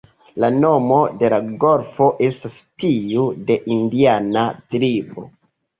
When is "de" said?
1.19-1.29, 3.53-3.63